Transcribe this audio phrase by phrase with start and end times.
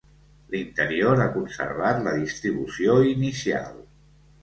[0.55, 3.73] L'interior ha conservat la distribució inicial.